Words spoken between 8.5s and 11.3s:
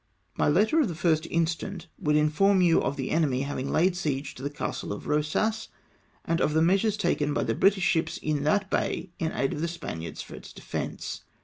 bay in aid of the Spaniards for its defence.